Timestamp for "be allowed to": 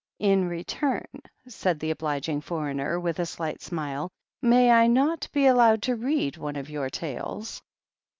5.31-5.95